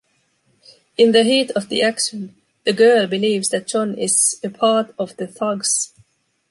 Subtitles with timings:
[0.97, 5.15] In the heat of the action, the girl believes that John is a part of
[5.17, 5.93] the thugs.